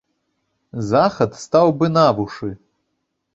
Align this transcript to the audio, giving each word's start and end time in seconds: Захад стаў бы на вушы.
Захад 0.91 1.31
стаў 1.43 1.67
бы 1.83 1.91
на 1.99 2.07
вушы. 2.21 2.51